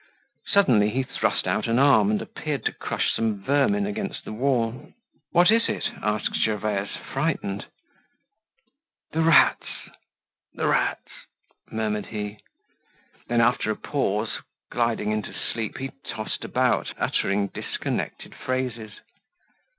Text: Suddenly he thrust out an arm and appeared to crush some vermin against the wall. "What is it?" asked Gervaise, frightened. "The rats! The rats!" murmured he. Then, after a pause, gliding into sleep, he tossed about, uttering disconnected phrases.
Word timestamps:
Suddenly 0.47 0.89
he 0.89 1.03
thrust 1.03 1.45
out 1.45 1.67
an 1.67 1.77
arm 1.77 2.09
and 2.09 2.19
appeared 2.23 2.65
to 2.65 2.71
crush 2.73 3.13
some 3.13 3.39
vermin 3.43 3.85
against 3.85 4.25
the 4.25 4.33
wall. 4.33 4.93
"What 5.31 5.51
is 5.51 5.69
it?" 5.69 5.91
asked 6.01 6.35
Gervaise, 6.43 6.89
frightened. 7.13 7.67
"The 9.11 9.21
rats! 9.21 9.67
The 10.55 10.65
rats!" 10.67 11.11
murmured 11.71 12.07
he. 12.07 12.39
Then, 13.27 13.41
after 13.41 13.69
a 13.69 13.75
pause, 13.75 14.39
gliding 14.71 15.11
into 15.11 15.35
sleep, 15.35 15.77
he 15.77 15.91
tossed 16.03 16.43
about, 16.43 16.93
uttering 16.97 17.49
disconnected 17.49 18.33
phrases. 18.33 19.01